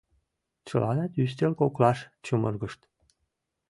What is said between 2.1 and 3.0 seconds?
чумыргышт.